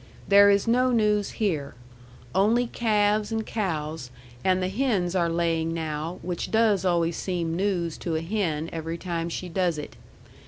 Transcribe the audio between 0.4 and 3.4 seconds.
is no news here. Only calves